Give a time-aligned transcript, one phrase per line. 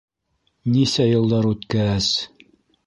[0.77, 2.13] Нисә йылдар үткәс...